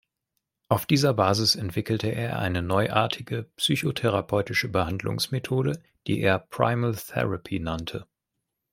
[0.67, 8.07] Auf dieser Basis entwickelte er eine neuartige psychotherapeutische Behandlungsmethode, die er „Primal Therapy“ nannte.